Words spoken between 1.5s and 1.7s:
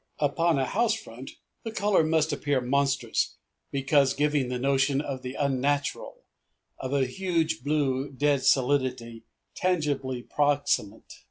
the